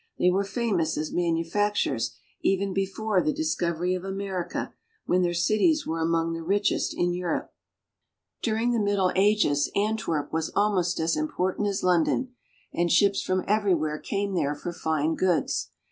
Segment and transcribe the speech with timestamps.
[0.17, 4.73] They were famous as manufacturers even before the discovery of America,
[5.05, 7.53] when their cities were among the richest of Europe.
[8.41, 12.15] During the Middle Ages Antwerp was almost as important as 128 BELGIUM.
[12.15, 12.35] London,
[12.73, 15.69] and ships from everywhere came there for fine goods.